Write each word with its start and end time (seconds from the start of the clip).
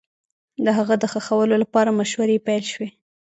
د 0.65 0.67
هغه 0.77 0.95
د 0.99 1.03
ښخولو 1.11 1.55
لپاره 1.63 1.95
مشورې 1.99 2.43
پيل 2.45 2.63
سوې 2.71 2.89